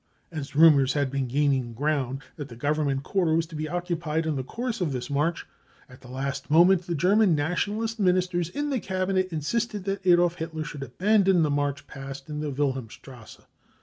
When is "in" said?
4.25-4.35, 8.49-8.71, 12.31-12.39